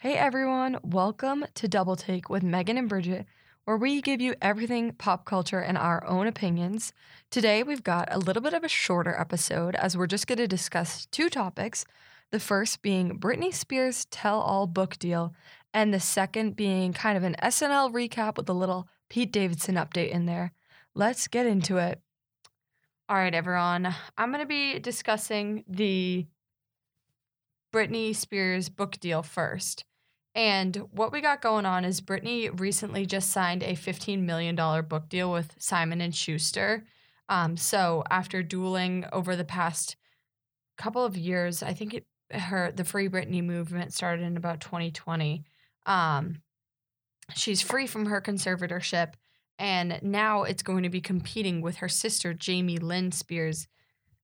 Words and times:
Hey 0.00 0.14
everyone, 0.14 0.78
welcome 0.84 1.44
to 1.54 1.66
Double 1.66 1.96
Take 1.96 2.30
with 2.30 2.44
Meaghan 2.44 2.78
and 2.78 2.88
Bridget, 2.88 3.26
where 3.64 3.76
we 3.76 4.00
give 4.00 4.20
you 4.20 4.36
everything 4.40 4.92
pop 4.92 5.24
culture 5.24 5.58
and 5.58 5.76
our 5.76 6.06
own 6.06 6.28
opinions. 6.28 6.92
Today 7.32 7.64
we've 7.64 7.82
got 7.82 8.06
a 8.12 8.18
little 8.20 8.40
bit 8.40 8.54
of 8.54 8.62
a 8.62 8.68
shorter 8.68 9.18
episode 9.18 9.74
as 9.74 9.96
we're 9.96 10.06
just 10.06 10.28
going 10.28 10.38
to 10.38 10.46
discuss 10.46 11.06
two 11.06 11.28
topics. 11.28 11.84
The 12.30 12.38
first 12.38 12.80
being 12.80 13.18
Britney 13.18 13.52
Spears' 13.52 14.04
tell 14.04 14.40
all 14.40 14.68
book 14.68 15.00
deal, 15.00 15.34
and 15.74 15.92
the 15.92 15.98
second 15.98 16.54
being 16.54 16.92
kind 16.92 17.16
of 17.16 17.24
an 17.24 17.34
SNL 17.42 17.92
recap 17.92 18.36
with 18.36 18.48
a 18.48 18.52
little 18.52 18.86
Pete 19.08 19.32
Davidson 19.32 19.74
update 19.74 20.10
in 20.10 20.26
there. 20.26 20.52
Let's 20.94 21.26
get 21.26 21.44
into 21.44 21.78
it. 21.78 22.00
All 23.08 23.16
right, 23.16 23.34
everyone. 23.34 23.92
I'm 24.16 24.30
going 24.30 24.44
to 24.44 24.46
be 24.46 24.78
discussing 24.78 25.64
the 25.66 26.24
Britney 27.72 28.14
Spears 28.14 28.68
book 28.68 28.98
deal 29.00 29.22
first. 29.22 29.84
And 30.34 30.76
what 30.92 31.12
we 31.12 31.20
got 31.20 31.42
going 31.42 31.66
on 31.66 31.84
is 31.84 32.00
Britney 32.00 32.48
recently 32.58 33.06
just 33.06 33.30
signed 33.30 33.62
a 33.62 33.72
$15 33.72 34.20
million 34.20 34.54
book 34.54 35.08
deal 35.08 35.32
with 35.32 35.54
Simon 35.58 36.00
and 36.00 36.14
Schuster. 36.14 36.84
Um, 37.28 37.56
so 37.56 38.04
after 38.10 38.42
dueling 38.42 39.04
over 39.12 39.36
the 39.36 39.44
past 39.44 39.96
couple 40.76 41.04
of 41.04 41.16
years, 41.16 41.62
I 41.62 41.72
think 41.72 41.94
it, 41.94 42.06
her 42.30 42.70
the 42.70 42.84
Free 42.84 43.08
Britney 43.08 43.42
movement 43.42 43.92
started 43.92 44.24
in 44.24 44.36
about 44.36 44.60
2020. 44.60 45.44
Um, 45.86 46.42
she's 47.34 47.60
free 47.60 47.86
from 47.86 48.06
her 48.06 48.20
conservatorship, 48.20 49.14
and 49.58 49.98
now 50.02 50.44
it's 50.44 50.62
going 50.62 50.84
to 50.84 50.88
be 50.88 51.00
competing 51.00 51.60
with 51.60 51.76
her 51.76 51.88
sister 51.88 52.32
Jamie 52.32 52.78
Lynn 52.78 53.12
Spears. 53.12 53.66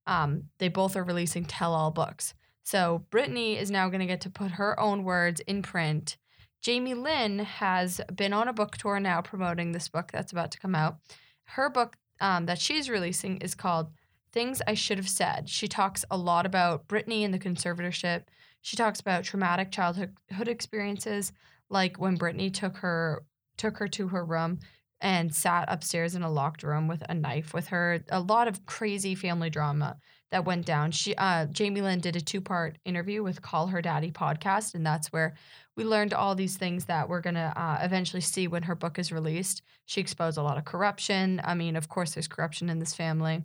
Um, 0.07 0.45
they 0.59 0.69
both 0.69 0.97
are 0.97 1.05
releasing 1.05 1.45
tell-all 1.45 1.91
books. 1.91 2.35
So 2.65 3.05
Britney 3.11 3.61
is 3.61 3.71
now 3.71 3.89
going 3.89 4.01
to 4.01 4.07
get 4.07 4.23
to 4.23 4.31
put 4.31 4.53
her 4.53 4.79
own 4.81 5.05
words 5.05 5.41
in 5.41 5.63
print. 5.63 6.17
Jamie 6.63 6.95
Lynn 6.95 7.41
has 7.41 8.01
been 8.15 8.33
on 8.33 8.49
a 8.49 8.55
book 8.55 8.79
tour 8.79 8.99
now 8.99 9.21
promoting 9.21 9.73
this 9.73 9.89
book 9.89 10.11
that's 10.11 10.33
about 10.33 10.51
to 10.53 10.59
come 10.59 10.75
out. 10.75 10.97
Her 11.45 11.69
book 11.69 11.97
um, 12.21 12.47
that 12.47 12.59
she's 12.59 12.89
releasing 12.89 13.37
is 13.39 13.55
called 13.55 13.93
Things 14.33 14.63
I 14.67 14.73
Should 14.73 14.97
Have 14.97 15.09
Said. 15.09 15.49
She 15.49 15.69
talks 15.69 16.07
a 16.11 16.17
lot 16.17 16.47
about 16.47 16.89
Britney 16.89 17.23
and 17.23 17.35
the 17.35 17.39
conservatorship. 17.39 18.25
She 18.63 18.77
talks 18.77 18.99
about 18.99 19.25
traumatic 19.25 19.71
childhood 19.71 20.17
experiences, 20.49 21.33
like 21.69 21.99
when 21.99 22.17
Britney 22.17 22.53
took 22.53 22.79
her 22.79 23.25
took 23.57 23.77
her 23.77 23.87
to 23.87 24.09
her 24.09 24.25
room 24.25 24.59
and 25.01 25.35
sat 25.35 25.67
upstairs 25.69 26.15
in 26.15 26.23
a 26.23 26.31
locked 26.31 26.63
room 26.63 26.89
with 26.89 27.03
a 27.09 27.15
knife 27.15 27.53
with 27.53 27.69
her. 27.69 28.03
A 28.09 28.21
lot 28.21 28.49
of 28.49 28.65
crazy 28.65 29.15
family 29.15 29.51
drama 29.51 29.99
that 30.35 30.45
went 30.45 30.67
down. 30.67 30.91
She 30.91 31.15
uh, 31.15 31.47
Jamie 31.47 31.81
Lynn 31.81 32.01
did 32.01 32.17
a 32.17 32.21
two 32.21 32.41
part 32.41 32.77
interview 32.85 33.23
with 33.23 33.41
Call 33.41 33.69
Her 33.69 33.81
Daddy 33.81 34.11
podcast, 34.11 34.75
and 34.75 34.85
that's 34.85 35.13
where 35.13 35.35
we 35.77 35.85
learned 35.85 36.13
all 36.13 36.35
these 36.35 36.57
things 36.57 36.87
that 36.87 37.09
we're 37.09 37.21
gonna 37.21 37.53
uh, 37.55 37.79
eventually 37.85 38.21
see 38.21 38.49
when 38.49 38.65
her 38.65 38.75
book 38.75 38.99
is 38.99 39.13
released. 39.13 39.63
She 39.87 40.01
exposed 40.01 40.37
a 40.37 40.43
lot 40.43 40.59
of 40.59 40.65
corruption. 40.65 41.41
I 41.45 41.55
mean, 41.55 41.77
of 41.77 41.89
course, 41.89 42.15
there's 42.15 42.27
corruption 42.27 42.69
in 42.69 42.81
this 42.81 42.95
family. 42.95 43.45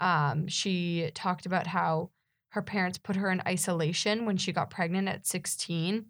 Um, 0.00 0.48
she 0.48 1.12
talked 1.14 1.46
about 1.46 1.68
how 1.68 2.10
her 2.48 2.62
parents 2.62 2.98
put 2.98 3.14
her 3.14 3.30
in 3.30 3.40
isolation 3.46 4.26
when 4.26 4.36
she 4.36 4.52
got 4.52 4.70
pregnant 4.70 5.08
at 5.08 5.28
16 5.28 6.06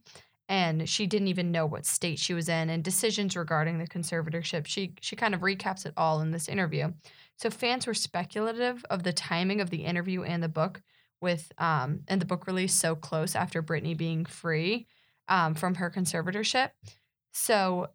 and 0.48 0.88
she 0.88 1.06
didn't 1.06 1.28
even 1.28 1.52
know 1.52 1.66
what 1.66 1.86
state 1.86 2.18
she 2.18 2.34
was 2.34 2.48
in 2.48 2.68
and 2.68 2.84
decisions 2.84 3.36
regarding 3.36 3.78
the 3.78 3.86
conservatorship. 3.86 4.66
She 4.66 4.94
she 5.00 5.16
kind 5.16 5.34
of 5.34 5.40
recaps 5.40 5.86
it 5.86 5.94
all 5.96 6.20
in 6.20 6.30
this 6.30 6.48
interview. 6.48 6.92
So 7.36 7.50
fans 7.50 7.86
were 7.86 7.94
speculative 7.94 8.84
of 8.90 9.02
the 9.02 9.12
timing 9.12 9.60
of 9.60 9.70
the 9.70 9.84
interview 9.84 10.22
and 10.22 10.42
the 10.42 10.48
book 10.48 10.82
with 11.20 11.50
um 11.58 12.00
and 12.08 12.20
the 12.20 12.26
book 12.26 12.46
release 12.46 12.74
so 12.74 12.94
close 12.94 13.34
after 13.34 13.62
Britney 13.62 13.96
being 13.96 14.24
free 14.24 14.86
um, 15.28 15.54
from 15.54 15.76
her 15.76 15.90
conservatorship. 15.90 16.70
So 17.32 17.88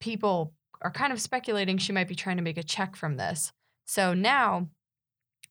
people 0.00 0.52
are 0.82 0.90
kind 0.90 1.12
of 1.12 1.20
speculating 1.20 1.78
she 1.78 1.92
might 1.92 2.08
be 2.08 2.14
trying 2.14 2.36
to 2.36 2.42
make 2.42 2.58
a 2.58 2.62
check 2.62 2.96
from 2.96 3.16
this. 3.16 3.52
So 3.86 4.14
now 4.14 4.68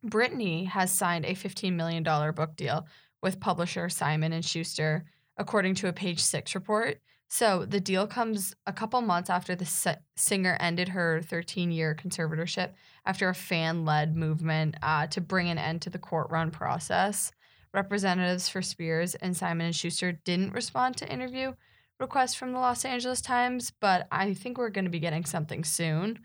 Britney 0.05 0.67
has 0.67 0.91
signed 0.91 1.25
a 1.25 1.33
$15 1.33 1.73
million 1.73 2.03
book 2.03 2.55
deal 2.55 2.87
with 3.23 3.39
publisher 3.39 3.89
Simon 3.89 4.33
and 4.33 4.45
Schuster, 4.45 5.05
according 5.37 5.75
to 5.75 5.87
a 5.87 5.93
page 5.93 6.19
6 6.19 6.55
report. 6.55 6.99
So 7.27 7.65
the 7.65 7.79
deal 7.79 8.07
comes 8.07 8.55
a 8.65 8.73
couple 8.73 9.01
months 9.01 9.29
after 9.29 9.55
the 9.55 9.97
singer 10.15 10.57
ended 10.59 10.89
her 10.89 11.21
13 11.23 11.71
year 11.71 11.95
conservatorship 11.95 12.71
after 13.05 13.29
a 13.29 13.35
fan 13.35 13.83
led 13.83 14.15
movement 14.15 14.75
uh, 14.81 15.07
to 15.07 15.21
bring 15.21 15.49
an 15.49 15.57
end 15.57 15.81
to 15.83 15.89
the 15.89 15.99
court 15.99 16.29
run 16.29 16.51
process. 16.51 17.31
Representatives 17.73 18.47
for 18.47 18.61
Spears 18.61 19.15
and 19.15 19.35
Simon 19.35 19.65
and 19.65 19.75
Schuster 19.75 20.13
didn't 20.13 20.53
respond 20.53 20.97
to 20.97 21.11
interview 21.11 21.53
requests 21.99 22.35
from 22.35 22.51
the 22.51 22.59
Los 22.59 22.85
Angeles 22.85 23.21
Times, 23.21 23.71
but 23.81 24.07
I 24.11 24.33
think 24.33 24.57
we're 24.57 24.69
going 24.69 24.85
to 24.85 24.91
be 24.91 24.99
getting 24.99 25.25
something 25.25 25.63
soon. 25.63 26.19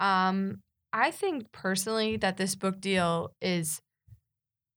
Um, 0.00 0.62
I 0.92 1.10
think 1.10 1.52
personally 1.52 2.16
that 2.16 2.36
this 2.36 2.54
book 2.54 2.80
deal 2.80 3.32
is 3.40 3.82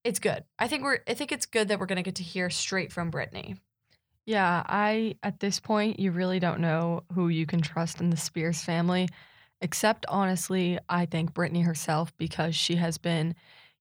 it's 0.03 0.19
good. 0.19 0.43
I 0.59 0.67
think 0.67 0.83
we're 0.83 0.99
I 1.07 1.13
think 1.13 1.31
it's 1.31 1.45
good 1.45 1.67
that 1.67 1.79
we're 1.79 1.85
going 1.85 1.97
to 1.97 2.03
get 2.03 2.15
to 2.15 2.23
hear 2.23 2.49
straight 2.49 2.91
from 2.91 3.11
Britney. 3.11 3.57
Yeah, 4.25 4.63
I 4.65 5.15
at 5.23 5.39
this 5.39 5.59
point 5.59 5.99
you 5.99 6.11
really 6.11 6.39
don't 6.39 6.59
know 6.59 7.03
who 7.13 7.29
you 7.29 7.45
can 7.45 7.61
trust 7.61 8.01
in 8.01 8.09
the 8.09 8.17
Spears 8.17 8.63
family, 8.63 9.09
except 9.61 10.05
honestly, 10.07 10.79
I 10.89 11.05
think 11.05 11.33
Britney 11.33 11.63
herself 11.63 12.15
because 12.17 12.55
she 12.55 12.75
has 12.75 12.97
been, 12.97 13.35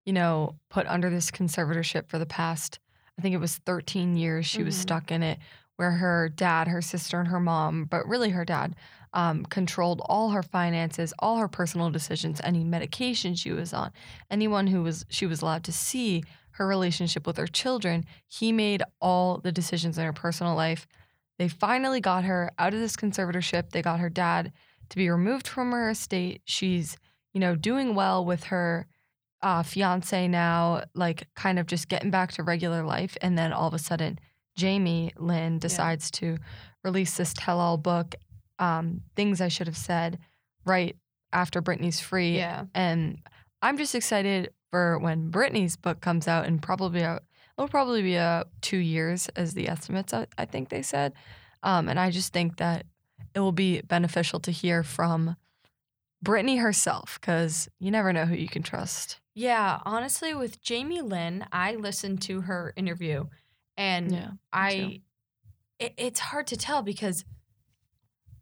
you 0.05 0.13
know, 0.13 0.57
put 0.71 0.87
under 0.87 1.11
this 1.11 1.31
conservatorship 1.31 2.09
for 2.09 2.19
the 2.19 2.27
past 2.27 2.79
I 3.21 3.23
think 3.23 3.35
it 3.35 3.39
was 3.39 3.59
13 3.59 4.17
years 4.17 4.47
she 4.47 4.59
mm-hmm. 4.59 4.67
was 4.67 4.77
stuck 4.77 5.11
in 5.11 5.23
it 5.23 5.39
where 5.77 5.91
her 5.91 6.31
dad, 6.31 6.69
her 6.69 6.81
sister 6.81 7.19
and 7.19 7.29
her 7.29 7.41
mom, 7.41 7.85
but 7.85 8.09
really 8.09 8.31
her 8.31 8.47
dad 8.47 8.75
um, 9.13 9.45
controlled 9.45 10.01
all 10.07 10.31
her 10.31 10.43
finances, 10.43 11.13
all 11.19 11.37
her 11.37 11.49
personal 11.49 11.91
decisions, 11.91 12.41
any 12.45 12.65
medication 12.65 13.35
she 13.35 13.53
was 13.53 13.75
on, 13.75 13.91
anyone 14.31 14.67
who 14.67 14.83
was 14.83 15.05
she 15.11 15.27
was 15.27 15.43
allowed 15.43 15.65
to 15.65 15.73
see, 15.73 16.25
her 16.53 16.67
relationship 16.67 17.27
with 17.27 17.37
her 17.37 17.47
children, 17.47 18.05
he 18.27 18.53
made 18.53 18.83
all 19.01 19.39
the 19.39 19.53
decisions 19.53 19.99
in 19.99 20.05
her 20.05 20.13
personal 20.13 20.55
life. 20.55 20.87
They 21.39 21.49
finally 21.49 22.01
got 22.01 22.25
her 22.25 22.53
out 22.59 22.75
of 22.75 22.81
this 22.81 22.97
conservatorship. 22.97 23.71
They 23.71 23.83
got 23.83 24.01
her 24.01 24.11
dad 24.11 24.53
to 24.91 24.97
be 24.97 25.09
removed 25.09 25.49
from 25.49 25.73
her 25.73 25.91
estate. 25.91 26.43
She's, 26.45 26.97
you 27.33 27.41
know, 27.41 27.55
doing 27.55 27.95
well 27.95 28.25
with 28.25 28.45
her 28.45 28.87
uh, 29.43 29.63
fiance 29.63 30.29
now, 30.29 30.85
like 30.95 31.29
kind 31.35 31.59
of 31.59 31.67
just 31.67 31.89
getting 31.89 32.11
back 32.11 32.33
to 32.33 32.43
regular 32.43 32.83
life. 32.83 33.17
And 33.23 33.39
then 33.39 33.53
all 33.53 33.69
of 33.69 33.75
a 33.75 33.79
sudden, 33.79 34.19
Jamie 34.57 35.13
Lynn 35.17 35.59
decides 35.59 36.11
yeah. 36.15 36.21
to 36.21 36.39
release 36.85 37.17
this 37.17 37.33
tell 37.33 37.59
all 37.59 37.79
book, 37.79 38.15
um, 38.59 39.01
Things 39.17 39.41
I 39.41 39.49
Should 39.49 39.67
Have 39.67 39.77
Said, 39.77 40.19
right 40.67 40.97
after 41.33 41.63
Britney's 41.63 42.01
free. 42.01 42.37
Yeah. 42.37 42.65
And 42.75 43.19
I'm 43.63 43.79
just 43.79 43.95
excited 43.95 44.53
for 44.71 44.99
when 44.99 45.31
Britney's 45.31 45.77
book 45.77 46.01
comes 46.01 46.29
out 46.29 46.47
and 46.47 46.63
probably 46.63 47.01
a, 47.01 47.21
it'll 47.59 47.69
probably 47.69 48.03
be 48.03 48.17
a 48.17 48.47
two 48.61 48.79
years 48.79 49.29
as 49.37 49.55
the 49.55 49.69
estimates 49.69 50.15
I, 50.15 50.27
I 50.39 50.45
think 50.45 50.69
they 50.69 50.83
said. 50.83 51.13
Um, 51.63 51.89
and 51.89 51.99
I 51.99 52.11
just 52.11 52.33
think 52.33 52.57
that 52.57 52.87
it 53.35 53.41
will 53.41 53.53
be 53.53 53.83
beneficial 53.83 54.41
to 54.41 54.51
hear 54.51 54.83
from 54.83 55.37
Britney 56.25 56.61
herself 56.61 57.19
because 57.21 57.69
you 57.79 57.91
never 57.91 58.13
know 58.13 58.25
who 58.25 58.35
you 58.35 58.49
can 58.49 58.63
trust. 58.63 59.21
Yeah, 59.35 59.79
honestly, 59.85 60.35
with 60.35 60.61
Jamie 60.61 61.03
Lynn, 61.03 61.45
I 61.53 61.77
listened 61.77 62.23
to 62.23 62.43
her 62.43 62.73
interview, 62.77 63.27
and 63.77 64.13
yeah, 64.13 64.31
I, 64.53 65.03
it, 65.79 65.95
it's 65.97 66.21
hard 66.21 66.49
to 66.49 66.57
tell 66.57 66.83
because 66.83 67.25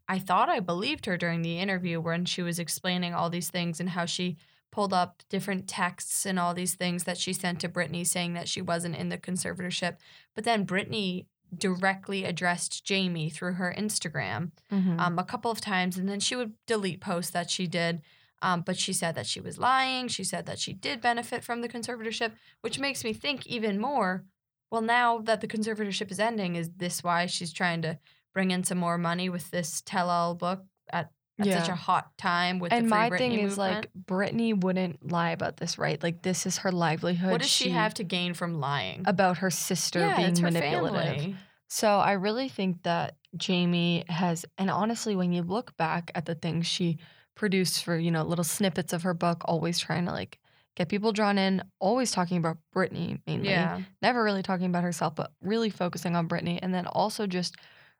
I 0.07 0.19
thought 0.19 0.49
I 0.49 0.59
believed 0.59 1.05
her 1.05 1.17
during 1.17 1.41
the 1.41 1.59
interview 1.59 2.01
when 2.01 2.25
she 2.25 2.41
was 2.41 2.57
explaining 2.57 3.13
all 3.13 3.29
these 3.29 3.49
things 3.49 3.79
and 3.79 3.89
how 3.89 4.05
she 4.05 4.37
pulled 4.71 4.93
up 4.93 5.23
different 5.29 5.67
texts 5.67 6.25
and 6.25 6.39
all 6.39 6.53
these 6.53 6.75
things 6.75 7.03
that 7.05 7.17
she 7.17 7.33
sent 7.33 7.59
to 7.59 7.69
Britney 7.69 8.05
saying 8.05 8.33
that 8.33 8.47
she 8.47 8.61
wasn't 8.61 8.95
in 8.95 9.09
the 9.09 9.17
conservatorship. 9.17 9.97
But 10.35 10.43
then 10.43 10.65
Britney 10.65 11.25
directly 11.55 12.25
addressed 12.25 12.85
Jamie 12.85 13.29
through 13.29 13.53
her 13.53 13.73
Instagram 13.75 14.51
mm-hmm. 14.71 14.99
um, 14.99 15.17
a 15.17 15.23
couple 15.23 15.49
of 15.49 15.61
times, 15.61 15.97
and 15.97 16.07
then 16.07 16.19
she 16.19 16.35
would 16.35 16.53
delete 16.67 17.01
posts 17.01 17.31
that 17.31 17.49
she 17.49 17.67
did. 17.67 18.01
Um, 18.41 18.61
but 18.61 18.77
she 18.77 18.93
said 18.93 19.15
that 19.15 19.25
she 19.25 19.41
was 19.41 19.57
lying. 19.57 20.07
She 20.07 20.23
said 20.23 20.45
that 20.45 20.59
she 20.59 20.71
did 20.71 21.01
benefit 21.01 21.43
from 21.43 21.61
the 21.61 21.67
conservatorship, 21.67 22.31
which 22.61 22.79
makes 22.79 23.03
me 23.03 23.11
think 23.11 23.45
even 23.45 23.81
more. 23.81 24.23
Well, 24.71 24.81
now 24.81 25.17
that 25.19 25.41
the 25.41 25.47
conservatorship 25.47 26.09
is 26.09 26.19
ending, 26.19 26.55
is 26.55 26.69
this 26.77 27.03
why 27.03 27.25
she's 27.25 27.51
trying 27.51 27.81
to 27.81 27.99
bring 28.33 28.51
in 28.51 28.63
some 28.63 28.77
more 28.77 28.97
money 28.97 29.27
with 29.27 29.51
this 29.51 29.81
tell-all 29.81 30.35
book 30.35 30.63
at 30.93 31.11
at 31.39 31.45
yeah. 31.45 31.59
such 31.59 31.69
a 31.69 31.75
hot 31.75 32.17
time 32.17 32.59
with 32.59 32.73
and 32.73 32.89
my 32.89 33.09
Britney 33.09 33.17
thing 33.17 33.31
movement. 33.31 33.51
is 33.51 33.57
like 33.57 33.89
Britney 34.05 34.59
wouldn't 34.59 35.11
lie 35.11 35.31
about 35.31 35.57
this, 35.57 35.77
right? 35.77 36.01
Like 36.01 36.21
this 36.21 36.45
is 36.45 36.59
her 36.59 36.71
livelihood. 36.71 37.31
What 37.31 37.41
does 37.41 37.49
she, 37.49 37.65
she 37.65 37.69
have 37.71 37.93
to 37.95 38.03
gain 38.03 38.33
from 38.33 38.59
lying 38.59 39.03
about 39.05 39.37
her 39.39 39.49
sister 39.49 39.99
yeah, 39.99 40.17
being 40.17 40.35
her 40.35 40.51
manipulative? 40.51 41.17
Family. 41.17 41.35
So 41.67 41.87
I 41.87 42.13
really 42.13 42.49
think 42.49 42.83
that 42.83 43.15
Jamie 43.37 44.03
has, 44.07 44.45
and 44.57 44.69
honestly, 44.69 45.15
when 45.15 45.31
you 45.31 45.43
look 45.43 45.77
back 45.77 46.11
at 46.15 46.25
the 46.25 46.35
things 46.35 46.67
she 46.67 46.97
produced 47.35 47.83
for 47.83 47.97
you 47.97 48.11
know 48.11 48.23
little 48.23 48.43
snippets 48.43 48.91
of 48.91 49.03
her 49.03 49.13
book, 49.13 49.43
always 49.45 49.79
trying 49.79 50.05
to 50.05 50.11
like 50.11 50.39
get 50.79 50.87
people 50.87 51.11
drawn 51.11 51.37
in, 51.37 51.61
always 51.79 52.09
talking 52.09 52.37
about 52.37 52.57
Britney 52.73 53.19
mainly. 53.27 53.49
Yeah. 53.49 53.81
Never 54.01 54.23
really 54.23 54.41
talking 54.41 54.67
about 54.67 54.83
herself, 54.83 55.13
but 55.13 55.33
really 55.41 55.69
focusing 55.69 56.15
on 56.15 56.27
Britney. 56.27 56.57
And 56.61 56.73
then 56.73 56.87
also 56.87 57.27
just 57.27 57.57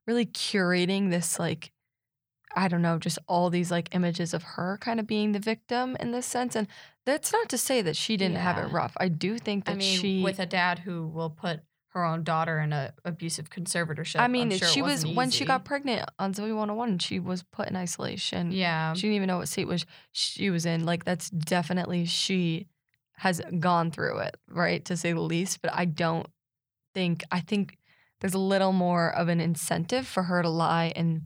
really 0.07 0.25
curating 0.25 1.11
this, 1.11 1.37
like, 1.37 1.71
I 2.55 2.67
don't 2.67 2.81
know, 2.81 2.97
just 2.97 3.19
all 3.27 3.49
these 3.49 3.71
like 3.71 3.93
images 3.93 4.33
of 4.33 4.43
her 4.43 4.77
kind 4.81 4.99
of 4.99 5.07
being 5.07 5.31
the 5.31 5.39
victim 5.39 5.95
in 5.99 6.11
this 6.11 6.25
sense. 6.25 6.55
And 6.55 6.67
that's 7.05 7.31
not 7.31 7.49
to 7.49 7.57
say 7.57 7.81
that 7.81 7.95
she 7.95 8.17
didn't 8.17 8.37
have 8.37 8.57
it 8.57 8.71
rough. 8.71 8.93
I 8.97 9.07
do 9.07 9.37
think 9.37 9.65
that 9.65 9.73
I 9.73 9.75
mean, 9.75 9.99
she. 9.99 10.23
with 10.23 10.39
a 10.39 10.45
dad 10.45 10.79
who 10.79 11.07
will 11.07 11.29
put 11.29 11.61
her 11.89 12.05
own 12.05 12.23
daughter 12.23 12.59
in 12.59 12.71
a 12.71 12.93
abusive 13.03 13.49
conservatorship. 13.49 14.19
I 14.19 14.25
I'm 14.25 14.31
mean, 14.31 14.51
sure 14.51 14.67
she 14.67 14.81
was 14.81 15.03
wasn't 15.03 15.15
when 15.15 15.31
she 15.31 15.45
got 15.45 15.65
pregnant 15.65 16.07
on 16.19 16.33
Zoe 16.33 16.51
101, 16.51 16.99
she 16.99 17.19
was 17.19 17.43
put 17.43 17.67
in 17.67 17.75
isolation. 17.75 18.51
Yeah. 18.51 18.93
She 18.93 19.01
didn't 19.03 19.15
even 19.15 19.27
know 19.27 19.37
what 19.37 19.47
state 19.47 19.67
was 19.67 19.85
she 20.11 20.49
was 20.49 20.65
in. 20.65 20.85
Like 20.85 21.03
that's 21.03 21.29
definitely 21.29 22.05
she 22.05 22.67
has 23.17 23.41
gone 23.59 23.91
through 23.91 24.19
it, 24.19 24.37
right? 24.47 24.85
To 24.85 24.95
say 24.95 25.13
the 25.13 25.19
least. 25.19 25.61
But 25.61 25.73
I 25.73 25.85
don't 25.85 26.27
think 26.93 27.23
I 27.31 27.39
think 27.39 27.77
there's 28.21 28.33
a 28.33 28.39
little 28.39 28.71
more 28.71 29.09
of 29.09 29.27
an 29.27 29.39
incentive 29.39 30.05
for 30.07 30.23
her 30.23 30.41
to 30.41 30.49
lie 30.49 30.93
and 30.95 31.23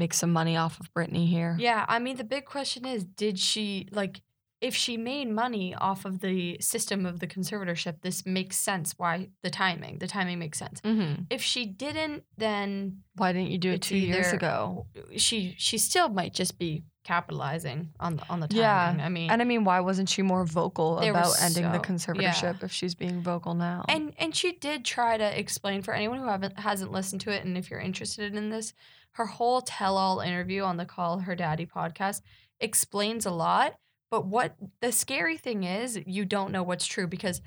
make 0.00 0.12
some 0.14 0.32
money 0.32 0.56
off 0.56 0.80
of 0.80 0.92
Britney 0.92 1.28
here. 1.28 1.56
Yeah, 1.60 1.84
I 1.88 2.00
mean 2.00 2.16
the 2.16 2.24
big 2.36 2.44
question 2.44 2.84
is 2.84 3.04
did 3.04 3.38
she 3.38 3.86
like 3.92 4.22
if 4.60 4.74
she 4.74 4.96
made 4.96 5.28
money 5.28 5.74
off 5.74 6.04
of 6.04 6.20
the 6.20 6.58
system 6.60 7.06
of 7.06 7.20
the 7.20 7.26
conservatorship, 7.26 8.02
this 8.02 8.26
makes 8.26 8.56
sense 8.58 8.94
why 8.98 9.28
the 9.42 9.48
timing, 9.48 9.98
the 9.98 10.06
timing 10.06 10.38
makes 10.38 10.58
sense. 10.58 10.80
Mm-hmm. 10.82 11.22
If 11.30 11.40
she 11.40 11.64
didn't, 11.64 12.24
then 12.36 12.98
Why 13.16 13.32
didn't 13.32 13.50
you 13.50 13.58
do 13.58 13.70
it 13.70 13.80
two 13.80 13.96
years 13.96 14.32
ago? 14.32 14.86
she 15.16 15.54
she 15.56 15.78
still 15.78 16.08
might 16.08 16.34
just 16.34 16.58
be 16.58 16.84
capitalizing 17.04 17.90
on 17.98 18.16
the 18.16 18.28
on 18.28 18.40
the 18.40 18.48
timing. 18.48 18.62
Yeah, 18.62 19.04
I 19.04 19.08
mean 19.08 19.30
And 19.30 19.40
I 19.40 19.44
mean, 19.44 19.64
why 19.64 19.80
wasn't 19.80 20.08
she 20.08 20.22
more 20.22 20.44
vocal 20.44 20.98
about 20.98 21.40
ending 21.40 21.64
the 21.64 21.82
so- 21.82 21.92
conservatorship 21.92 22.62
if 22.62 22.72
she's 22.72 22.94
being 22.94 23.22
vocal 23.22 23.54
now? 23.54 23.84
And 23.88 24.12
and 24.18 24.34
she 24.34 24.52
did 24.52 24.84
try 24.84 25.16
to 25.16 25.38
explain 25.38 25.82
for 25.82 25.94
anyone 25.94 26.18
who 26.18 26.26
haven't 26.26 26.58
hasn't 26.58 26.92
listened 26.92 27.22
to 27.22 27.30
it, 27.30 27.44
and 27.44 27.56
if 27.56 27.70
you're 27.70 27.80
interested 27.80 28.34
in 28.34 28.50
this, 28.50 28.74
her 29.12 29.26
whole 29.26 29.60
tell-all 29.60 30.20
interview 30.20 30.62
on 30.62 30.76
the 30.76 30.84
Call 30.84 31.18
Her 31.18 31.34
Daddy 31.34 31.66
podcast 31.66 32.20
explains 32.60 33.26
a 33.26 33.30
lot. 33.30 33.74
But 34.10 34.26
what 34.26 34.56
the 34.80 34.92
scary 34.92 35.36
thing 35.36 35.64
is, 35.64 35.98
you 36.04 36.24
don't 36.24 36.52
know 36.52 36.64
what's 36.64 36.86
true 36.86 37.06
because 37.06 37.40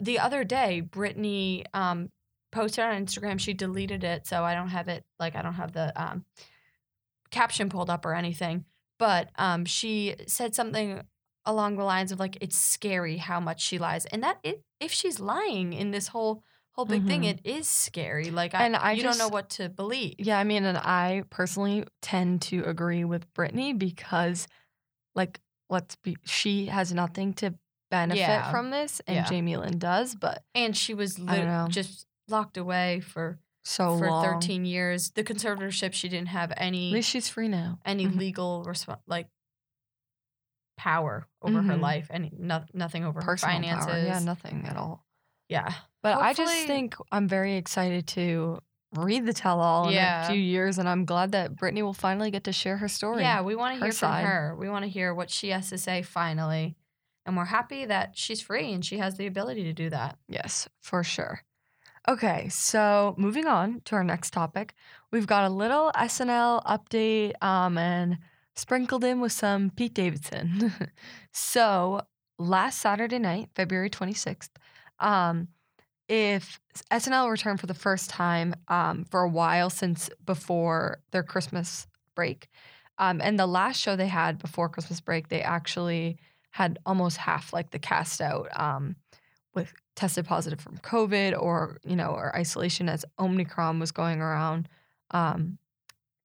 the 0.00 0.18
other 0.18 0.42
day, 0.42 0.82
Britney 0.84 1.64
um, 1.74 2.10
posted 2.50 2.84
on 2.84 3.04
Instagram. 3.04 3.38
She 3.38 3.52
deleted 3.54 4.04
it, 4.04 4.26
so 4.26 4.42
I 4.42 4.54
don't 4.54 4.68
have 4.68 4.88
it. 4.88 5.04
Like 5.18 5.36
I 5.36 5.42
don't 5.42 5.54
have 5.54 5.72
the 5.72 5.92
um, 6.00 6.24
caption 7.30 7.68
pulled 7.68 7.90
up 7.90 8.04
or 8.04 8.14
anything. 8.14 8.64
But 8.98 9.30
um, 9.36 9.64
she 9.64 10.14
said 10.26 10.54
something 10.54 11.02
along 11.44 11.76
the 11.76 11.84
lines 11.84 12.12
of 12.12 12.20
like 12.20 12.38
it's 12.40 12.56
scary 12.58 13.16
how 13.16 13.40
much 13.40 13.60
she 13.60 13.78
lies 13.78 14.06
and 14.06 14.22
that 14.22 14.38
it, 14.44 14.62
if 14.78 14.92
she's 14.92 15.18
lying 15.18 15.72
in 15.72 15.90
this 15.90 16.06
whole 16.08 16.44
whole 16.74 16.84
big 16.84 17.04
thing 17.06 17.22
Mhm. 17.22 17.30
it 17.30 17.40
is 17.44 17.68
scary 17.68 18.30
like 18.30 18.54
I, 18.54 18.64
And 18.64 18.76
I 18.76 18.92
you 18.92 19.02
don't 19.02 19.18
know 19.18 19.28
what 19.28 19.50
to 19.50 19.68
believe 19.68 20.14
Yeah, 20.18 20.38
I 20.38 20.44
mean, 20.44 20.64
and 20.64 20.78
I 20.78 21.24
personally 21.30 21.84
tend 22.00 22.42
to 22.42 22.62
agree 22.64 23.04
with 23.04 23.30
Britney 23.34 23.76
because, 23.76 24.46
like, 25.14 25.40
let's 25.68 25.96
be, 25.96 26.16
she 26.24 26.66
has 26.66 26.92
nothing 26.94 27.34
to 27.34 27.54
benefit 27.90 28.18
Yeah. 28.20 28.50
from 28.50 28.70
this, 28.70 29.00
and 29.08 29.16
Yeah. 29.16 29.24
Jamie 29.24 29.56
Lynn 29.56 29.78
does, 29.78 30.14
but 30.14 30.44
and 30.54 30.76
she 30.76 30.94
was 30.94 31.18
I 31.18 31.36
don't 31.36 31.46
know. 31.48 31.66
just 31.68 32.06
locked 32.28 32.56
away 32.56 33.00
for 33.00 33.38
so 33.64 33.96
for 33.98 34.08
long. 34.10 34.24
13 34.24 34.64
years 34.64 35.10
the 35.12 35.22
conservatorship 35.24 35.92
she 35.92 36.08
didn't 36.08 36.28
have 36.28 36.52
any. 36.56 36.88
At 36.90 36.94
least 36.94 37.10
she's 37.10 37.28
free 37.28 37.48
now. 37.48 37.78
any 37.84 38.06
Mhm. 38.06 38.18
legal 38.18 38.64
resp- 38.66 39.00
like 39.06 39.28
power 40.76 41.26
over 41.42 41.62
her 41.62 41.74
Mhm. 41.74 41.80
life 41.80 42.06
any 42.10 42.32
no, 42.36 42.64
nothing 42.72 43.04
over 43.04 43.20
Personal 43.20 43.54
her 43.56 43.62
finances 43.62 43.86
power. 43.86 43.98
Yeah, 44.04 44.18
nothing 44.20 44.66
at 44.66 44.76
all. 44.76 45.06
yeah 45.48 45.72
But 46.02 46.18
I 46.18 46.32
just 46.32 46.66
think 46.66 46.96
I'm 47.12 47.28
very 47.28 47.54
excited 47.56 48.06
to 48.08 48.58
read 48.96 49.24
the 49.26 49.32
tell 49.32 49.60
all 49.60 49.88
in 49.88 49.96
a 49.96 50.26
few 50.28 50.38
years, 50.40 50.78
and 50.78 50.86
I'm 50.88 51.04
glad 51.06 51.32
that 51.32 51.54
Britney 51.54 51.82
will 51.82 51.94
finally 51.94 52.30
get 52.30 52.44
to 52.44 52.52
share 52.52 52.76
her 52.78 52.88
story. 52.88 53.22
Yeah, 53.22 53.40
we 53.42 53.54
want 53.54 53.74
to 53.76 53.80
her 53.80 53.86
hear 53.86 53.92
from 53.92 54.12
her. 54.24 54.56
We 54.56 54.68
want 54.68 54.82
to 54.84 54.88
hear 54.90 55.14
what 55.14 55.30
she 55.30 55.48
has 55.50 55.68
to 55.70 55.78
say 55.78 56.02
finally. 56.02 56.76
And 57.24 57.36
we're 57.36 57.44
happy 57.46 57.84
that 57.86 58.18
she's 58.18 58.42
free 58.42 58.72
and 58.72 58.84
she 58.84 58.98
has 58.98 59.16
the 59.16 59.26
ability 59.26 59.62
to 59.64 59.72
do 59.72 59.88
that. 59.90 60.18
Yes, 60.28 60.68
for 60.80 61.04
sure. 61.04 61.42
Okay, 62.08 62.48
so 62.48 63.14
moving 63.16 63.46
on 63.46 63.80
to 63.84 63.94
our 63.94 64.02
next 64.02 64.32
topic, 64.32 64.74
we've 65.12 65.26
got 65.26 65.44
a 65.44 65.54
little 65.54 65.92
SNL 65.94 66.64
update 66.64 67.40
um, 67.42 67.78
and 67.78 68.18
sprinkled 68.56 69.04
in 69.04 69.20
with 69.20 69.30
some 69.30 69.70
Pete 69.70 69.94
Davidson. 69.94 70.72
so 71.32 72.00
last 72.40 72.80
Saturday 72.80 73.20
night, 73.20 73.50
February 73.54 73.88
26th, 73.88 74.50
um, 74.98 75.46
if 76.08 76.60
SNL 76.90 77.30
returned 77.30 77.60
for 77.60 77.66
the 77.66 77.74
first 77.74 78.10
time 78.10 78.56
um, 78.66 79.04
for 79.04 79.20
a 79.20 79.28
while 79.28 79.70
since 79.70 80.10
before 80.26 81.00
their 81.12 81.22
Christmas 81.22 81.86
break, 82.16 82.48
um, 82.98 83.20
and 83.20 83.38
the 83.38 83.46
last 83.46 83.80
show 83.80 83.94
they 83.94 84.08
had 84.08 84.38
before 84.38 84.68
Christmas 84.68 85.00
break, 85.00 85.28
they 85.28 85.40
actually 85.40 86.18
had 86.50 86.80
almost 86.84 87.16
half 87.16 87.52
like 87.52 87.70
the 87.70 87.78
cast 87.78 88.20
out. 88.20 88.48
Um, 88.58 88.96
with 89.54 89.72
tested 89.94 90.24
positive 90.24 90.60
from 90.60 90.78
COVID 90.78 91.40
or 91.40 91.78
you 91.84 91.96
know 91.96 92.10
or 92.10 92.34
isolation 92.36 92.88
as 92.88 93.04
Omicron 93.18 93.78
was 93.78 93.92
going 93.92 94.20
around 94.20 94.68
um, 95.10 95.58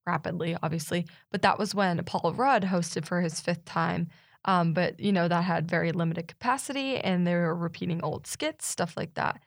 rapidly, 0.05 0.57
obviously. 0.63 1.05
But 1.31 1.41
that 1.41 1.59
was 1.59 1.75
when 1.75 2.03
Paul 2.05 2.33
Rudd 2.33 2.63
hosted 2.63 3.05
for 3.05 3.21
his 3.21 3.39
fifth 3.39 3.65
time. 3.65 4.07
Um, 4.45 4.73
but 4.73 4.99
you 4.99 5.11
know 5.11 5.27
that 5.27 5.43
had 5.43 5.69
very 5.69 5.91
limited 5.91 6.27
capacity, 6.27 6.97
and 6.97 7.27
they 7.27 7.35
were 7.35 7.55
repeating 7.55 8.01
old 8.03 8.25
skits, 8.25 8.65
stuff 8.65 8.95
like 8.95 9.13
that. 9.15 9.43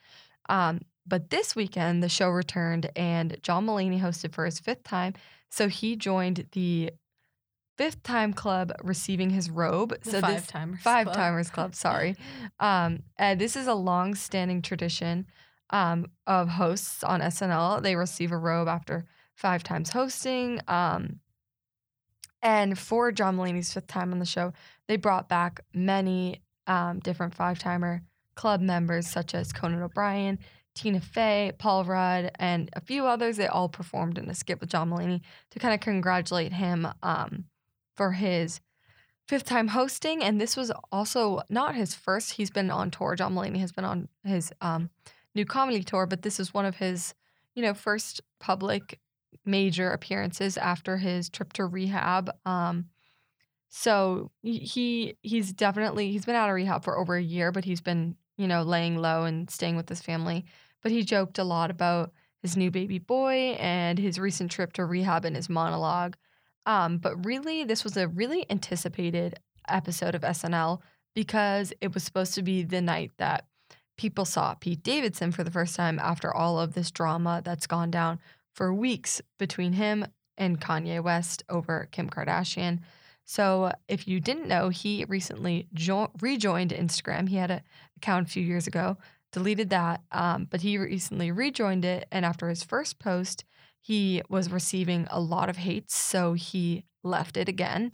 Um, 0.49 0.83
but 1.07 1.31
this 1.31 1.57
weekend, 1.57 2.03
the 2.03 2.09
show 2.09 2.29
returned, 2.29 2.91
and 2.95 3.37
John 3.43 3.67
Mulaney 3.67 4.01
hosted 4.01 4.33
for 4.35 4.45
his 4.45 4.61
fifth 4.61 4.85
time. 4.85 5.15
So 5.51 5.69
he 5.69 5.97
joined 5.97 6.47
the 6.53 6.91
fifth 7.81 8.03
time 8.03 8.35
club, 8.35 8.71
receiving 8.83 9.31
his 9.31 9.49
robe. 9.49 9.99
The 10.03 10.11
so 10.11 10.21
five 10.21 10.35
this 10.35 10.47
timers. 10.47 10.81
Five 10.83 11.07
Club. 11.07 11.17
Timers 11.17 11.49
Club, 11.49 11.75
sorry. 11.75 12.15
Um, 12.59 13.05
and 13.17 13.41
this 13.41 13.57
is 13.57 13.69
a 13.69 13.73
long 13.73 14.15
standing 14.15 14.61
tradition 14.61 15.27
um, 15.71 16.05
of 16.27 16.51
hosts 16.51 17.03
on 17.03 17.23
SNL. 17.23 17.83
They 17.83 17.97
receive 17.97 18.33
a 18.33 18.37
robe 18.37 18.69
after 18.69 19.07
five 19.35 19.63
times 19.63 19.89
hosting. 19.89 20.61
Um, 20.69 21.21
and 22.43 22.79
for 22.79 23.13
John 23.13 23.39
Mulaney's 23.39 23.73
fifth 23.73 23.87
time 23.87 24.13
on 24.13 24.19
the 24.19 24.27
show, 24.27 24.53
they 24.87 24.99
brought 24.99 25.31
back 25.31 25.61
many 25.73 26.43
um, 26.67 26.99
different 26.99 27.35
five 27.35 27.59
timer 27.59 28.03
club 28.35 28.61
members, 28.61 29.07
such 29.07 29.35
as 29.35 29.55
Conan 29.55 29.83
O'Brien, 29.83 30.39
Tina 30.75 31.01
Fey, 31.01 31.53
Paul 31.57 31.85
Rudd, 31.85 32.31
and 32.39 32.69
a 32.75 32.83
few 32.83 33.07
others. 33.07 33.39
They 33.39 33.47
all 33.47 33.71
performed 33.71 34.19
in 34.19 34.29
a 34.29 34.35
skit 34.35 34.61
with 34.61 34.69
John 34.69 34.91
Mulaney 34.91 35.23
to 35.53 35.59
kind 35.59 35.73
of 35.73 35.81
congratulate 35.81 36.53
him 36.53 36.87
um, 37.03 37.47
for 38.01 38.13
his 38.13 38.63
fifth 39.29 39.45
time 39.45 39.69
hosting. 39.69 40.23
And 40.23 40.41
this 40.41 40.57
was 40.57 40.73
also 40.91 41.43
not 41.51 41.75
his 41.75 41.95
first. 41.95 42.33
He's 42.33 42.49
been 42.51 42.71
on 42.71 42.91
tour. 42.91 43.15
John 43.15 43.35
Mulaney 43.35 43.59
has 43.61 43.73
been 43.73 43.85
on 43.85 44.09
his 44.25 44.51
um, 44.63 44.89
new 45.35 45.45
comedy 45.45 45.83
tour, 45.83 46.07
but 46.07 46.23
this 46.23 46.41
is 46.41 46.55
one 46.55 46.65
of 46.65 46.77
his, 46.77 47.15
you 47.55 47.63
know, 47.63 47.75
first 47.75 48.23
public 48.39 49.01
major 49.45 49.91
appearances 49.91 50.57
after 50.57 50.97
his 50.97 51.29
trip 51.29 51.53
to 51.53 51.67
rehab. 51.67 52.31
Um, 52.47 52.87
so 53.69 54.31
he- 54.41 54.61
he 54.61 55.17
he's 55.21 55.53
definitely 55.53 56.11
he's 56.11 56.25
been 56.25 56.35
out 56.37 56.49
of 56.49 56.55
rehab 56.55 56.83
for 56.83 56.97
over 56.97 57.17
a 57.17 57.23
year, 57.23 57.53
but 57.53 57.67
he's 57.67 57.83
been 57.83 58.17
you 58.39 58.49
know 58.49 58.63
laying 58.63 58.97
low 58.97 59.25
and 59.25 59.51
staying 59.51 59.77
with 59.77 59.91
his 59.91 60.01
family. 60.01 60.47
But 60.83 60.91
he 60.91 61.03
joked 61.03 61.39
a 61.39 61.45
lot 61.45 61.71
about 61.71 62.15
his 62.41 62.57
new 62.57 62.71
baby 62.71 62.99
boy 62.99 63.59
and 63.61 63.99
his 63.99 64.19
recent 64.19 64.51
trip 64.51 64.73
to 64.73 64.87
rehab 64.87 65.27
in 65.27 65.35
his 65.35 65.51
monologue. 65.51 66.17
Um, 66.67 66.99
but 66.99 67.25
really, 67.25 67.65
this 67.65 67.85
was 67.85 67.97
a 67.97 68.09
really 68.09 68.47
anticipated 68.51 69.39
episode 69.69 70.15
of 70.15 70.23
SNL 70.23 70.81
because 71.15 71.73
it 71.81 71.95
was 71.95 72.03
supposed 72.03 72.35
to 72.35 72.43
be 72.43 72.63
the 72.63 72.81
night 72.81 73.13
that 73.19 73.47
people 73.97 74.25
saw 74.25 74.55
Pete 74.55 74.83
Davidson 74.83 75.33
for 75.33 75.45
the 75.45 75.51
first 75.51 75.77
time 75.77 75.99
after 75.99 76.35
all 76.35 76.59
of 76.59 76.75
this 76.75 76.91
drama 76.91 77.43
that's 77.45 77.67
gone 77.67 77.91
down 77.91 78.19
for 78.55 78.73
weeks 78.73 79.21
between 79.39 79.75
him 79.75 80.07
and 80.39 80.61
Kanye 80.61 81.03
West 81.03 81.43
over 81.49 81.89
Kim 81.93 82.09
Kardashian. 82.09 82.81
So, 83.25 83.73
if 83.89 84.09
you 84.09 84.19
didn't 84.19 84.49
know, 84.49 84.71
he 84.71 85.05
recently 85.05 85.69
jo- 85.73 86.11
rejoined 86.21 86.71
Instagram. 86.73 87.29
He 87.29 87.37
had 87.37 87.51
an 87.51 87.61
account 87.97 88.27
a 88.27 88.31
few 88.31 88.43
years 88.43 88.67
ago, 88.67 88.97
deleted 89.33 89.71
that, 89.71 90.01
um, 90.11 90.49
but 90.51 90.63
he 90.63 90.79
recently 90.79 91.31
rejoined 91.31 91.85
it. 91.85 92.09
And 92.11 92.25
after 92.25 92.49
his 92.49 92.65
first 92.65 92.99
post, 92.99 93.45
he 93.81 94.23
was 94.29 94.51
receiving 94.51 95.07
a 95.11 95.21
lot 95.21 95.49
of 95.49 95.57
hate, 95.57 95.91
so 95.91 96.35
he 96.35 96.85
left 97.03 97.37
it 97.37 97.49
again. 97.49 97.93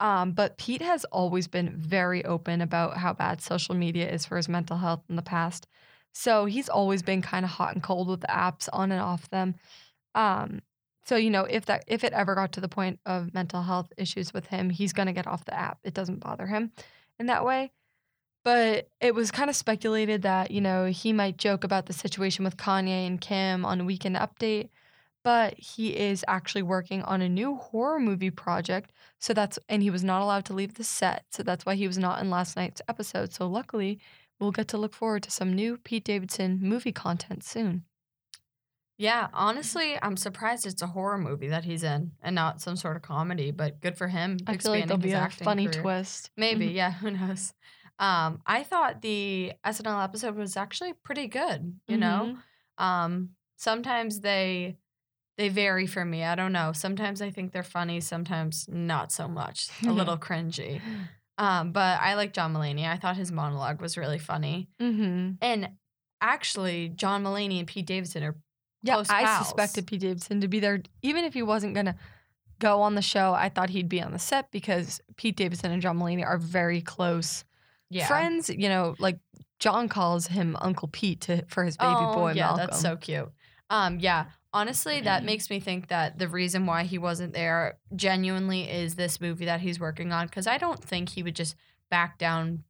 Um, 0.00 0.32
but 0.32 0.56
Pete 0.58 0.82
has 0.82 1.04
always 1.06 1.46
been 1.46 1.76
very 1.76 2.24
open 2.24 2.60
about 2.60 2.96
how 2.96 3.12
bad 3.12 3.42
social 3.42 3.74
media 3.74 4.10
is 4.10 4.24
for 4.24 4.36
his 4.36 4.48
mental 4.48 4.78
health 4.78 5.02
in 5.08 5.16
the 5.16 5.22
past. 5.22 5.66
So 6.12 6.46
he's 6.46 6.68
always 6.68 7.02
been 7.02 7.22
kind 7.22 7.44
of 7.44 7.50
hot 7.52 7.74
and 7.74 7.82
cold 7.82 8.08
with 8.08 8.20
the 8.20 8.26
apps, 8.26 8.68
on 8.72 8.92
and 8.92 9.00
off 9.00 9.28
them. 9.30 9.54
Um, 10.14 10.60
so 11.04 11.16
you 11.16 11.30
know, 11.30 11.44
if 11.44 11.66
that 11.66 11.84
if 11.86 12.02
it 12.04 12.12
ever 12.12 12.34
got 12.34 12.52
to 12.52 12.60
the 12.60 12.68
point 12.68 12.98
of 13.06 13.34
mental 13.34 13.62
health 13.62 13.92
issues 13.96 14.32
with 14.32 14.46
him, 14.46 14.70
he's 14.70 14.92
gonna 14.92 15.12
get 15.12 15.26
off 15.26 15.44
the 15.44 15.58
app. 15.58 15.78
It 15.84 15.94
doesn't 15.94 16.20
bother 16.20 16.46
him 16.46 16.72
in 17.18 17.26
that 17.26 17.44
way. 17.44 17.72
But 18.42 18.88
it 19.00 19.14
was 19.14 19.30
kind 19.30 19.50
of 19.50 19.56
speculated 19.56 20.22
that, 20.22 20.50
you 20.50 20.62
know, 20.62 20.86
he 20.86 21.12
might 21.12 21.36
joke 21.36 21.62
about 21.62 21.86
the 21.86 21.92
situation 21.92 22.44
with 22.44 22.56
Kanye 22.56 23.06
and 23.06 23.20
Kim 23.20 23.66
on 23.66 23.84
Weekend 23.84 24.16
Update, 24.16 24.70
but 25.22 25.54
he 25.58 25.96
is 25.96 26.24
actually 26.28 26.62
working 26.62 27.02
on 27.02 27.20
a 27.20 27.28
new 27.28 27.56
horror 27.56 28.00
movie 28.00 28.30
project. 28.30 28.92
So 29.18 29.34
that's, 29.34 29.58
and 29.68 29.82
he 29.82 29.90
was 29.90 30.02
not 30.04 30.22
allowed 30.22 30.44
to 30.46 30.54
leave 30.54 30.74
the 30.74 30.84
set. 30.84 31.24
So 31.30 31.42
that's 31.42 31.66
why 31.66 31.74
he 31.74 31.86
was 31.86 31.98
not 31.98 32.20
in 32.20 32.30
last 32.30 32.56
night's 32.56 32.82
episode. 32.88 33.32
So 33.32 33.46
luckily, 33.46 34.00
we'll 34.38 34.50
get 34.52 34.68
to 34.68 34.78
look 34.78 34.94
forward 34.94 35.22
to 35.24 35.30
some 35.30 35.52
new 35.52 35.76
Pete 35.76 36.04
Davidson 36.04 36.58
movie 36.62 36.92
content 36.92 37.44
soon. 37.44 37.84
Yeah, 38.96 39.28
honestly, 39.32 39.98
I'm 40.02 40.18
surprised 40.18 40.66
it's 40.66 40.82
a 40.82 40.86
horror 40.86 41.16
movie 41.16 41.48
that 41.48 41.64
he's 41.64 41.82
in 41.82 42.12
and 42.22 42.34
not 42.34 42.60
some 42.60 42.76
sort 42.76 42.96
of 42.96 43.02
comedy, 43.02 43.50
but 43.50 43.80
good 43.80 43.96
for 43.96 44.08
him. 44.08 44.36
I 44.46 44.58
feel 44.58 44.72
like 44.72 44.88
there'll 44.88 44.98
be 44.98 45.12
a 45.12 45.30
funny 45.30 45.68
career. 45.68 45.82
twist. 45.82 46.30
Maybe, 46.36 46.66
yeah, 46.66 46.92
who 47.00 47.10
knows. 47.10 47.54
Um, 47.98 48.42
I 48.46 48.62
thought 48.62 49.00
the 49.00 49.52
SNL 49.64 50.04
episode 50.04 50.34
was 50.34 50.54
actually 50.56 50.92
pretty 50.92 51.28
good, 51.28 51.80
you 51.88 51.96
know? 51.96 52.36
Mhm. 52.78 52.82
Um, 52.84 53.30
sometimes 53.56 54.20
they 54.20 54.76
they 55.40 55.48
vary 55.48 55.86
for 55.86 56.04
me. 56.04 56.22
I 56.22 56.34
don't 56.34 56.52
know. 56.52 56.72
Sometimes 56.72 57.22
I 57.22 57.30
think 57.30 57.52
they're 57.52 57.62
funny, 57.62 58.00
sometimes 58.02 58.66
not 58.68 59.10
so 59.10 59.26
much. 59.26 59.68
A 59.86 59.90
little 59.92 60.18
cringy. 60.18 60.82
Um, 61.38 61.72
but 61.72 61.98
I 61.98 62.14
like 62.14 62.34
John 62.34 62.52
Mulaney. 62.52 62.86
I 62.86 62.98
thought 62.98 63.16
his 63.16 63.32
monologue 63.32 63.80
was 63.80 63.96
really 63.96 64.18
funny. 64.18 64.68
Mm-hmm. 64.78 65.30
And 65.40 65.70
actually, 66.20 66.90
John 66.90 67.24
Mulaney 67.24 67.58
and 67.58 67.66
Pete 67.66 67.86
Davidson 67.86 68.22
are 68.22 68.36
Yeah, 68.82 69.02
I 69.08 69.24
pals. 69.24 69.46
suspected 69.46 69.86
Pete 69.86 70.02
Davidson 70.02 70.42
to 70.42 70.48
be 70.48 70.60
there, 70.60 70.82
even 71.00 71.24
if 71.24 71.32
he 71.32 71.42
wasn't 71.42 71.74
gonna 71.74 71.96
go 72.58 72.82
on 72.82 72.94
the 72.94 73.00
show. 73.00 73.32
I 73.32 73.48
thought 73.48 73.70
he'd 73.70 73.88
be 73.88 74.02
on 74.02 74.12
the 74.12 74.18
set 74.18 74.50
because 74.50 75.00
Pete 75.16 75.36
Davidson 75.36 75.70
and 75.72 75.80
John 75.80 75.98
Mulaney 75.98 76.22
are 76.26 76.36
very 76.36 76.82
close 76.82 77.44
yeah. 77.88 78.06
friends. 78.06 78.50
You 78.50 78.68
know, 78.68 78.94
like 78.98 79.18
John 79.58 79.88
calls 79.88 80.26
him 80.26 80.54
Uncle 80.60 80.88
Pete 80.88 81.22
to, 81.22 81.46
for 81.46 81.64
his 81.64 81.78
baby 81.78 81.94
oh, 81.96 82.14
boy 82.14 82.32
yeah, 82.32 82.48
Malcolm. 82.48 82.66
that's 82.66 82.80
so 82.80 82.96
cute. 82.96 83.32
Um, 83.70 84.00
yeah. 84.00 84.26
Honestly, 84.52 85.00
that 85.02 85.24
makes 85.24 85.48
me 85.48 85.60
think 85.60 85.88
that 85.88 86.18
the 86.18 86.26
reason 86.28 86.66
why 86.66 86.82
he 86.82 86.98
wasn't 86.98 87.32
there 87.34 87.78
genuinely 87.94 88.62
is 88.68 88.96
this 88.96 89.20
movie 89.20 89.44
that 89.44 89.60
he's 89.60 89.78
working 89.78 90.12
on. 90.12 90.26
Because 90.26 90.46
I 90.48 90.58
don't 90.58 90.82
think 90.82 91.10
he 91.10 91.22
would 91.22 91.36
just 91.36 91.54
back 91.88 92.18
down 92.18 92.64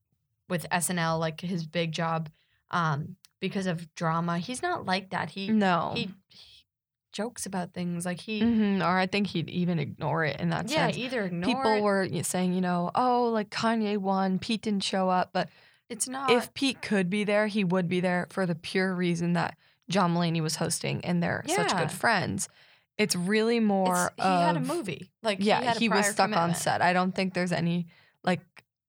with 0.49 0.69
SNL 0.71 1.19
like 1.19 1.41
his 1.41 1.67
big 1.67 1.93
job 1.93 2.29
um, 2.71 3.17
because 3.41 3.67
of 3.67 3.95
drama. 3.95 4.39
He's 4.39 4.61
not 4.63 4.85
like 4.85 5.11
that. 5.11 5.31
He 5.31 5.49
no. 5.49 5.93
he, 5.97 6.11
he 6.29 6.65
jokes 7.13 7.47
about 7.47 7.73
things 7.73 8.05
like 8.05 8.21
he 8.21 8.41
Mhm, 8.43 8.83
Or 8.83 8.99
I 8.99 9.07
think 9.07 9.29
he'd 9.29 9.49
even 9.51 9.79
ignore 9.79 10.25
it 10.25 10.39
in 10.39 10.51
that 10.51 10.71
yeah 10.71 10.87
sense. 10.87 10.99
either 10.99 11.25
ignore 11.25 11.45
People 11.55 11.73
it- 11.73 11.83
were 11.83 12.09
saying, 12.23 12.53
you 12.53 12.61
know, 12.61 12.91
oh, 12.95 13.31
like 13.33 13.49
Kanye 13.51 13.97
won, 13.99 14.39
Pete 14.39 14.63
didn't 14.63 14.85
show 14.85 15.09
up. 15.09 15.31
But 15.33 15.49
it's 15.89 16.07
not 16.09 16.31
if 16.31 16.53
Pete 16.55 16.83
could 16.83 17.09
be 17.11 17.25
there, 17.25 17.47
he 17.47 17.65
would 17.65 17.89
be 17.89 18.01
there 18.01 18.27
for 18.31 18.45
the 18.47 18.55
pure 18.55 18.95
reason 18.95 19.33
that 19.33 19.57
John 19.91 20.15
Mulaney 20.15 20.41
was 20.41 20.57
hosting 20.57 21.05
and 21.05 21.23
they're 21.23 21.45
such 21.47 21.77
good 21.77 21.93
friends. 21.93 22.49
It's 22.97 23.17
really 23.17 23.61
more 23.61 24.13
it's, 24.17 24.25
he 24.25 24.31
had 24.31 24.57
a 24.57 24.61
movie 24.61 25.11
like 25.23 25.39
yeah, 25.41 25.61
he, 25.61 25.67
had 25.67 25.77
a 25.77 25.81
he 25.81 25.89
was 25.89 26.07
stuck 26.07 26.35
on 26.35 26.55
set. 26.55 26.81
I 26.81 26.93
don't 26.93 27.15
think 27.15 27.35
there's 27.35 27.53
any 27.53 27.87
like 28.25 28.41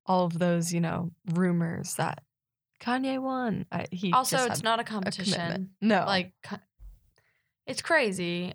all 0.06 0.26
of 0.26 0.38
those, 0.38 0.74
you 0.74 0.82
know, 0.82 1.12
rumors 1.34 1.96
that 1.96 2.24
Kanye 2.82 3.20
won. 3.20 3.66
I, 3.72 3.86
he 3.92 4.12
Also, 4.12 4.38
it's 4.46 4.64
not 4.64 4.80
a 4.80 4.82
a 4.82 4.86
competition. 4.86 5.70
No, 5.80 6.04
like 6.06 6.34
it's 7.66 7.82
crazy. 7.82 8.54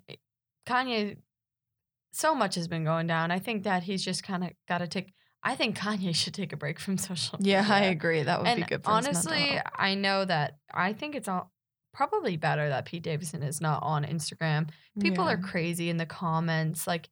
Kanye, 0.66 1.16
so 2.12 2.34
much 2.34 2.56
has 2.56 2.68
been 2.68 2.84
going 2.84 3.06
down. 3.06 3.30
I 3.30 3.38
think 3.38 3.62
that 3.64 3.84
he's 3.84 4.04
just 4.04 4.22
kind 4.22 4.44
of 4.44 4.50
got 4.68 4.78
to 4.78 4.88
take. 4.88 5.14
I 5.42 5.54
think 5.54 5.78
Kanye 5.78 6.14
should 6.22 6.34
take 6.34 6.52
a 6.52 6.56
break 6.56 6.78
from 6.78 6.98
social. 6.98 7.38
yeah, 7.40 7.64
I 7.68 7.84
agree. 7.84 8.22
That 8.22 8.40
would 8.40 8.48
and 8.48 8.60
be 8.60 8.66
good 8.66 8.84
for 8.84 8.90
honestly. 8.90 9.60
I 9.74 9.94
know 9.94 10.24
that. 10.24 10.58
I 10.72 10.92
think 10.92 11.14
it's 11.14 11.28
all 11.28 11.52
probably 11.96 12.36
better 12.36 12.68
that 12.68 12.84
Pete 12.84 13.02
Davidson 13.02 13.42
is 13.42 13.58
not 13.58 13.82
on 13.82 14.04
Instagram. 14.04 14.68
People 15.00 15.26
are 15.26 15.38
crazy 15.38 15.88
in 15.88 15.96
the 15.96 16.04
comments. 16.04 16.86
Like, 16.86 17.08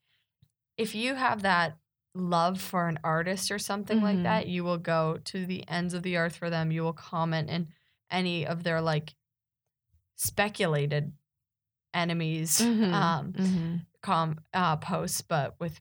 if 0.76 0.94
you 0.94 1.14
have 1.14 1.40
that 1.42 1.78
love 2.14 2.60
for 2.60 2.86
an 2.86 2.98
artist 3.02 3.50
or 3.50 3.58
something 3.58 4.02
like 4.02 4.18
Mhm. 4.18 4.22
that, 4.24 4.46
you 4.46 4.62
will 4.62 4.76
go 4.76 5.16
to 5.24 5.46
the 5.46 5.66
ends 5.68 5.94
of 5.94 6.02
the 6.02 6.18
earth 6.18 6.36
for 6.36 6.50
them. 6.50 6.70
You 6.70 6.82
will 6.82 6.92
comment 6.92 7.48
in 7.48 7.68
any 8.10 8.46
of 8.46 8.62
their 8.62 8.82
like 8.82 9.14
speculated 10.16 11.12
enemies 11.92 12.58
Mhm, 12.60 12.92
um 12.92 13.32
mhm. 13.32 13.86
com 14.02 14.38
uh 14.52 14.76
posts. 14.76 15.22
But 15.22 15.58
with 15.60 15.80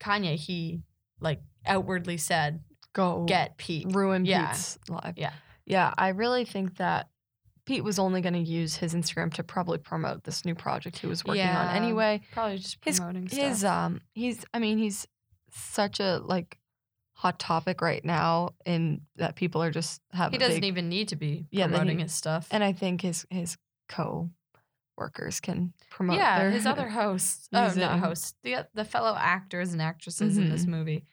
Kanye, 0.00 0.36
he 0.36 0.82
like 1.20 1.42
outwardly 1.66 2.16
said, 2.18 2.62
go 2.92 3.24
"Get 3.24 3.56
Pete." 3.58 3.86
ruin 3.92 4.24
Yeah. 4.24 4.48
Pete's 4.52 4.78
life. 4.88 5.14
Yeah. 5.16 5.32
Yeah, 5.66 5.92
I 5.98 6.08
really 6.08 6.44
think 6.44 6.76
that 6.76 7.10
Pete 7.68 7.84
was 7.84 7.98
only 7.98 8.22
going 8.22 8.32
to 8.32 8.40
use 8.40 8.76
his 8.76 8.94
Instagram 8.94 9.32
to 9.34 9.42
probably 9.44 9.76
promote 9.76 10.24
this 10.24 10.44
new 10.46 10.54
project 10.54 10.98
he 10.98 11.06
was 11.06 11.22
working 11.22 11.42
on 11.44 11.68
anyway. 11.76 12.22
Probably 12.32 12.56
just 12.56 12.78
His 12.82 12.98
promoting 12.98 13.26
his 13.28 13.58
stuff. 13.58 13.70
um 13.86 14.00
he's 14.14 14.42
I 14.54 14.58
mean, 14.58 14.78
he's 14.78 15.06
such 15.52 16.00
a 16.00 16.18
like 16.24 16.58
hot 17.12 17.38
topic 17.38 17.82
right 17.82 18.02
now 18.02 18.54
in 18.64 19.02
that 19.16 19.36
people 19.36 19.62
are 19.62 19.70
just 19.70 20.00
have 20.12 20.32
he 20.32 20.38
doesn't 20.38 20.60
big, 20.62 20.68
even 20.68 20.88
need 20.88 21.08
to 21.08 21.16
be 21.16 21.46
Yeah, 21.50 21.66
promoting 21.66 21.98
he- 21.98 22.04
his 22.04 22.14
stuff. 22.14 22.48
and 22.50 22.64
I 22.64 22.72
think 22.72 23.02
his 23.02 23.26
his 23.28 23.58
co 23.88 24.30
workers 24.96 25.38
can 25.40 25.74
promote 25.90 26.16
yeah, 26.16 26.38
their 26.38 26.50
his 26.50 26.64
other 26.66 26.88
hosts, 27.00 27.48
oh, 27.52 27.72
not 27.76 27.98
hosts, 28.00 28.34
the 28.42 28.66
the 28.72 28.84
fellow 28.84 29.14
actors 29.18 29.72
and 29.74 29.82
actresses 29.82 30.38
in 30.38 30.48
this 30.48 30.64
Mhm. 30.64 30.68
movie. 30.68 31.04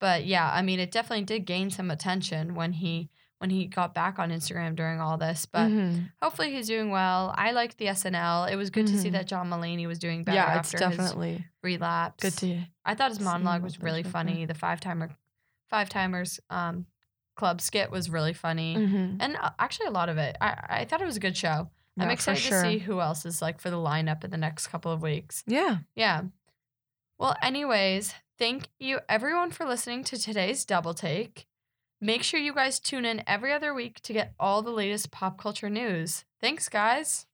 But 0.00 0.24
yeah, 0.24 0.50
I 0.50 0.62
mean, 0.62 0.80
it 0.80 0.90
definitely 0.90 1.24
did 1.26 1.44
gain 1.44 1.70
some 1.70 1.90
attention 1.90 2.54
when 2.54 2.72
he 2.72 3.10
when 3.38 3.50
he 3.50 3.66
got 3.66 3.94
back 3.94 4.18
on 4.18 4.30
Instagram 4.30 4.74
during 4.74 5.00
all 5.00 5.16
this. 5.16 5.46
But 5.46 5.68
Mhm. 5.70 6.10
hopefully, 6.20 6.52
he's 6.52 6.66
doing 6.66 6.90
well. 6.90 7.32
I 7.36 7.52
liked 7.52 7.78
the 7.78 7.86
SNL. 7.88 8.44
It 8.46 8.56
was 8.56 8.70
good 8.70 8.86
to 8.88 8.98
see 8.98 9.08
Mhm. 9.10 9.12
that 9.12 9.26
John 9.28 9.48
Mulaney 9.48 9.86
was 9.86 9.98
doing 9.98 10.24
better 10.24 10.36
Yeah, 10.36 10.58
it's 10.58 10.74
after 10.74 10.88
his 10.88 10.96
definitely 10.96 11.46
relapse. 11.62 12.22
good 12.22 12.36
to 12.38 12.62
I 12.84 12.94
thought 12.94 13.10
his 13.10 13.20
monologue 13.20 13.62
was 13.62 13.80
really 13.80 14.02
funny. 14.02 14.44
The 14.44 14.54
five 14.54 14.80
timer, 14.80 15.10
five 15.68 15.88
timers 15.88 16.40
um, 16.50 16.86
club 17.36 17.60
skit 17.60 17.90
was 17.90 18.10
really 18.10 18.32
funny, 18.32 18.76
Mhm. 18.76 19.16
and 19.20 19.36
uh, 19.36 19.50
actually 19.58 19.86
a 19.86 19.90
lot 19.92 20.08
of 20.08 20.18
it. 20.18 20.36
I 20.40 20.80
I 20.80 20.84
thought 20.84 21.00
it 21.00 21.06
was 21.06 21.16
a 21.16 21.20
good 21.20 21.36
show. 21.36 21.70
I'm 22.00 22.10
excited 22.10 22.40
sure. 22.42 22.62
to 22.62 22.68
see 22.70 22.78
who 22.78 23.00
else 23.00 23.24
is 23.26 23.42
like 23.42 23.60
for 23.60 23.70
the 23.70 23.76
lineup 23.76 24.22
in 24.24 24.30
the 24.30 24.36
next 24.36 24.68
couple 24.68 24.92
of 24.92 25.02
weeks. 25.02 25.42
Yeah. 25.48 25.78
Yeah. 25.96 26.22
Well, 27.18 27.34
anyways, 27.42 28.14
thank 28.38 28.68
you 28.78 29.00
everyone 29.08 29.50
for 29.50 29.64
listening 29.64 30.04
to 30.04 30.16
today's 30.18 30.64
double 30.64 30.94
take. 30.94 31.46
Make 32.00 32.22
sure 32.22 32.38
you 32.38 32.54
guys 32.54 32.78
tune 32.78 33.04
in 33.04 33.24
every 33.26 33.52
other 33.52 33.74
week 33.74 34.00
to 34.02 34.12
get 34.12 34.34
all 34.38 34.62
the 34.62 34.70
latest 34.70 35.10
pop 35.10 35.36
culture 35.36 35.68
news. 35.68 36.24
Thanks, 36.40 36.68
guys. 36.68 37.27